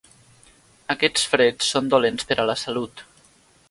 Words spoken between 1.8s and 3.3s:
dolents per a la salut.